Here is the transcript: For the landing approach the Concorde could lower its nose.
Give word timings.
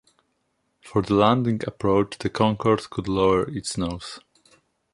For 0.83 1.03
the 1.03 1.13
landing 1.13 1.61
approach 1.67 2.17
the 2.17 2.31
Concorde 2.31 2.89
could 2.89 3.07
lower 3.07 3.47
its 3.47 3.77
nose. 3.77 4.17